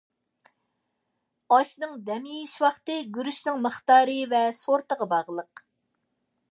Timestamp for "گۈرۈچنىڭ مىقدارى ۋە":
3.19-4.45